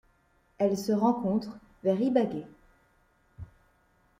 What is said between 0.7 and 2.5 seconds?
se rencontre vers Ibagué.